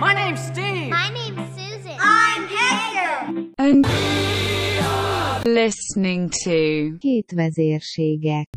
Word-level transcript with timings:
My 0.00 0.12
name's 0.12 0.40
Steve. 0.40 0.90
My 0.90 1.08
name's 1.10 1.56
Susan. 1.56 1.96
I'm 2.00 2.46
Hector. 2.48 3.52
and 3.56 3.86
listening 5.44 6.28
to 6.44 6.96
Két 6.98 7.32
vezérségek. 7.34 8.48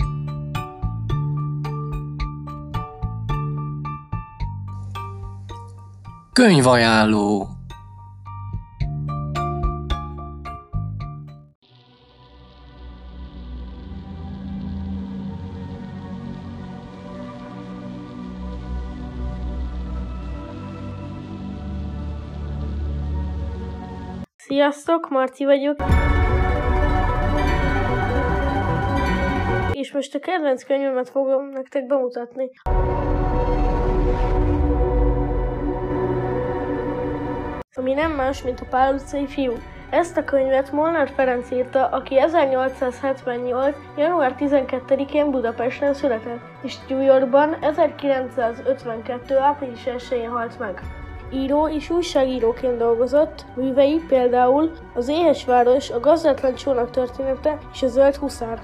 Könyvajánló. 6.33 7.58
Sziasztok, 24.49 25.09
Marci 25.09 25.45
vagyok. 25.45 25.75
És 29.71 29.91
most 29.93 30.15
a 30.15 30.19
kedvenc 30.19 30.63
könyvemet 30.63 31.09
fogom 31.09 31.49
nektek 31.49 31.87
bemutatni. 31.87 32.49
Ami 37.75 37.93
nem 37.93 38.11
más, 38.11 38.43
mint 38.43 38.59
a 38.59 38.65
Pál 38.69 38.93
utcai 38.93 39.27
fiú. 39.27 39.53
Ezt 39.89 40.17
a 40.17 40.23
könyvet 40.23 40.71
Molnár 40.71 41.09
Ferenc 41.09 41.51
írta, 41.51 41.87
aki 41.87 42.19
1878. 42.19 43.75
január 43.97 44.35
12-én 44.39 45.31
Budapesten 45.31 45.93
született, 45.93 46.41
és 46.63 46.75
New 46.87 47.01
Yorkban 47.01 47.53
1952. 47.61 49.37
április 49.37 49.83
1-én 49.85 50.29
halt 50.29 50.59
meg. 50.59 50.98
Író 51.33 51.67
és 51.67 51.89
újságíróként 51.89 52.77
dolgozott, 52.77 53.45
művei 53.55 54.01
például 54.07 54.71
az 54.95 55.07
Éhes 55.07 55.45
város, 55.45 55.89
a 55.89 55.99
gazdátlan 55.99 56.55
csónak 56.55 56.91
története 56.91 57.57
és 57.73 57.81
a 57.81 57.87
zöld 57.87 58.15
huszár. 58.15 58.61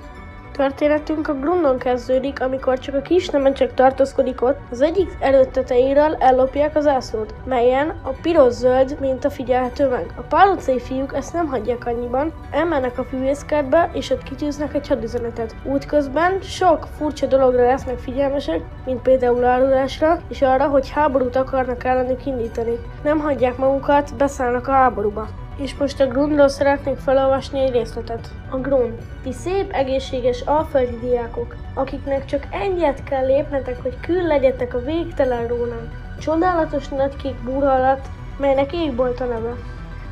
Történetünk 0.56 1.28
a 1.28 1.34
Grundon 1.34 1.78
kezdődik, 1.78 2.42
amikor 2.42 2.80
csak 2.80 2.96
a 2.96 3.02
kis 3.02 3.30
nemecsek 3.30 3.74
tartózkodik 3.74 4.42
ott, 4.42 4.58
az 4.72 4.82
egyik 4.82 5.18
erőteteiről 5.20 6.16
ellopják 6.20 6.76
az 6.76 6.88
ászlót, 6.88 7.34
melyen 7.46 7.94
a 8.04 8.10
piros-zöld 8.22 8.98
minta 9.00 9.30
figyelhető 9.30 9.88
meg. 9.88 10.14
A 10.18 10.22
pál 10.22 10.50
utcai 10.50 10.80
fiúk 10.80 11.16
ezt 11.16 11.34
nem 11.34 11.48
hagyják 11.48 11.86
annyiban, 11.86 12.34
elmennek 12.52 12.98
a 13.00 13.04
fűvészkertbe, 13.04 13.90
és 13.94 14.10
ott 14.10 14.24
kitűznek 14.24 14.74
egy 14.74 14.88
hadüzenetet. 14.88 15.56
Útközben 15.64 16.42
sok 16.42 16.88
furcsa 16.98 17.26
dologra 17.26 17.66
lesznek 17.66 17.98
figyelmesek, 17.98 18.62
mint 18.86 19.02
például 19.02 19.44
árulásra, 19.44 20.20
és 20.30 20.42
arra, 20.42 20.68
hogy 20.68 20.90
háborút 20.90 21.36
akarnak 21.36 21.84
ellenük 21.84 22.26
indítani. 22.26 22.80
Nem 23.04 23.20
hagyják 23.20 23.58
magukat, 23.58 24.16
beszállnak 24.16 24.68
a 24.68 24.72
háborúba. 24.72 25.28
És 25.58 25.76
most 25.76 26.00
a 26.00 26.08
Grundról 26.08 26.48
szeretnék 26.48 26.98
felolvasni 26.98 27.60
egy 27.60 27.72
részletet. 27.72 28.30
A 28.50 28.58
Grund. 28.58 28.94
Ti 29.24 29.32
szép, 29.32 29.72
egészséges 29.72 30.42
alföldi 30.42 31.00
diákok, 31.00 31.56
akiknek 31.74 32.26
csak 32.26 32.48
egyet 32.52 33.04
kell 33.04 33.26
lépnetek, 33.26 33.82
hogy 33.82 34.00
kül 34.00 34.22
legyetek 34.22 34.74
a 34.74 34.84
végtelen 34.84 35.48
rónán. 35.48 35.92
Csodálatos 36.20 36.88
nagykék 36.88 37.36
burhalat, 37.44 38.08
melynek 38.38 38.74
égbolt 38.74 39.20
a 39.20 39.26
neve. 39.26 39.54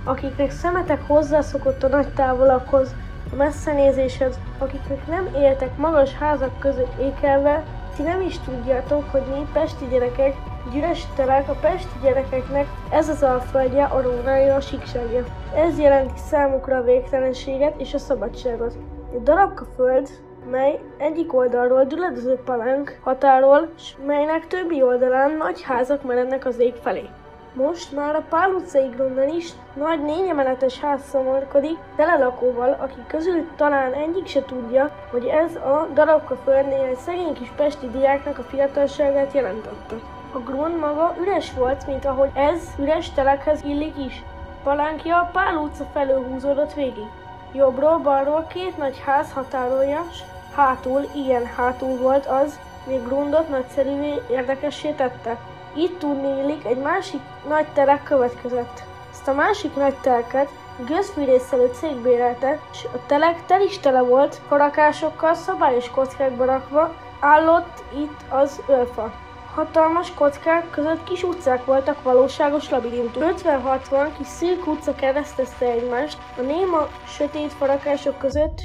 Akiknek 0.04 0.52
szemetek 0.52 1.08
hozzászokott 1.08 1.84
a 1.84 1.88
nagy 1.88 2.08
távolakhoz, 2.08 2.96
a 3.32 3.36
messzenézéshez, 3.36 4.40
akiknek 4.58 5.08
nem 5.08 5.28
éltek 5.36 5.78
magas 5.78 6.14
házak 6.14 6.60
között 6.60 7.02
ékelve, 7.02 7.64
ti 7.96 8.02
nem 8.04 8.22
is 8.22 8.40
tudjátok, 8.40 9.04
hogy 9.12 9.24
mi 9.32 9.48
pesti 9.54 9.86
gyerekek, 9.88 10.36
egy 10.68 10.76
üres 10.76 11.08
telek 11.16 11.50
a 11.50 11.56
pesti 11.62 12.00
gyerekeknek 12.02 12.68
ez 12.92 13.10
az 13.10 13.24
alföldje, 13.24 13.84
a 13.84 14.02
rónája, 14.02 14.56
a 14.56 14.62
síkságja. 14.62 15.24
Ez 15.56 15.80
jelenti 15.80 16.20
számukra 16.30 16.78
a 16.78 16.84
végtelenséget 16.84 17.82
és 17.82 17.94
a 17.94 17.98
szabadságot. 17.98 18.78
Egy 19.14 19.24
darabka 19.24 19.66
föld, 19.76 20.10
mely 20.50 20.80
egyik 20.98 21.34
oldalról 21.34 21.84
düledező 21.84 22.40
palánk 22.46 23.00
határol, 23.04 23.70
s 23.78 23.94
melynek 24.06 24.48
többi 24.48 24.82
oldalán 24.82 25.32
nagy 25.32 25.62
házak 25.62 26.04
merednek 26.04 26.46
az 26.46 26.60
ég 26.60 26.76
felé. 26.76 27.10
Most 27.56 27.92
már 27.92 28.16
a 28.16 28.24
Pál 28.30 28.50
utcai 28.50 28.90
is 29.36 29.50
nagy 29.74 30.04
négyemeletes 30.04 30.80
ház 30.80 31.02
szomorkodik, 31.10 31.78
tele 31.96 32.18
lakóval, 32.18 32.78
akik 32.80 33.08
közül 33.08 33.48
talán 33.56 33.94
egyik 33.94 34.28
se 34.28 34.44
tudja, 34.44 34.92
hogy 35.12 35.26
ez 35.26 35.56
a 35.56 35.88
darabka 35.94 36.36
földnél 36.44 36.84
egy 36.84 36.98
szegény 36.98 37.34
kis 37.34 37.52
pesti 37.56 37.90
diáknak 37.90 38.38
a 38.38 38.44
fiatalságát 38.44 39.34
jelentette. 39.34 39.96
A 40.32 40.38
grund 40.38 40.80
maga 40.80 41.16
üres 41.22 41.54
volt, 41.54 41.88
mint 41.88 42.06
ahogy 42.06 42.30
ez 42.34 42.62
üres 42.80 43.12
telekhez 43.12 43.64
illik 43.64 43.98
is. 44.06 44.24
Palánkja 44.64 45.18
a 45.18 45.30
Pál 45.34 45.56
utca 45.56 45.86
felől 45.94 46.24
húzódott 46.24 46.74
végig. 46.74 47.08
Jobbról, 47.54 47.98
balról 47.98 48.48
két 48.54 48.78
nagy 48.78 49.02
ház 49.06 49.32
határolja, 49.32 50.06
s 50.12 50.20
hátul, 50.56 51.02
igen, 51.16 51.46
hátul 51.46 51.98
volt 51.98 52.26
az, 52.26 52.60
mi 52.88 52.96
grundot 52.96 53.50
nagyszerűvé 53.50 54.22
érdekessé 54.30 54.92
tette. 54.92 55.38
Itt 55.76 56.00
tudni 56.00 56.40
illik 56.40 56.66
egy 56.66 56.78
másik 56.78 57.22
nagy 57.48 57.68
telek 57.74 58.04
következett. 58.04 58.84
Ezt 59.12 59.28
a 59.28 59.34
másik 59.34 59.76
nagy 59.76 59.96
telket 59.96 60.50
gőzfűrészelő 60.86 61.70
cég 61.74 61.96
bérelte, 61.96 62.60
és 62.72 62.84
a 62.94 63.06
telek 63.06 63.46
tel 63.46 63.62
is 63.62 63.80
tele 63.80 64.02
volt, 64.02 64.42
farakásokkal 64.48 65.34
szabályos 65.34 65.90
kockákba 65.90 66.46
rakva, 66.46 66.94
állott 67.20 67.84
itt 67.96 68.22
az 68.30 68.62
ölfa. 68.68 69.14
Hatalmas 69.56 70.14
kockák 70.14 70.70
között 70.70 71.04
kis 71.04 71.24
utcák 71.24 71.66
voltak, 71.66 72.04
valóságos 72.04 72.70
labirintus. 72.70 73.24
50-60 73.24 74.10
kis 74.18 74.28
szűk 74.28 74.68
utca 74.68 74.96
keresztezte 74.96 75.66
egymást, 75.66 76.18
a 76.38 76.42
néma, 76.42 76.88
sötét 77.08 77.54
farakások 77.54 78.18
között 78.18 78.62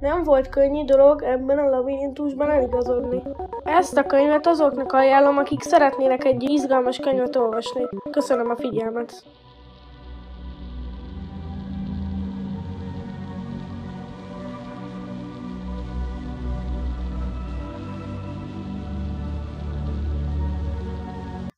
nem 0.00 0.22
volt 0.22 0.48
könnyű 0.48 0.84
dolog 0.84 1.22
ebben 1.22 1.58
a 1.58 1.68
labirintusban 1.68 2.50
eligazodni. 2.50 3.22
Ezt 3.64 3.96
a 3.96 4.06
könyvet 4.06 4.46
azoknak 4.46 4.92
ajánlom, 4.92 5.38
akik 5.38 5.62
szeretnének 5.62 6.24
egy 6.24 6.42
izgalmas 6.42 6.98
könyvet 6.98 7.36
olvasni. 7.36 7.82
Köszönöm 8.10 8.50
a 8.50 8.56
figyelmet! 8.56 9.24